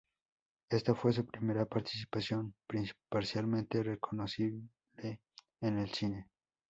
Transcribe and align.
Esta 0.71 0.95
fue 0.95 1.13
su 1.13 1.27
primera 1.27 1.63
participación 1.67 2.55
parcialmente 3.07 3.83
reconocible 3.83 4.63
en 5.03 5.77
el 5.77 5.91
cine. 5.93 6.27